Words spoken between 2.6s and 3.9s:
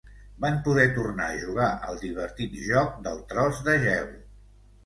joc del tros de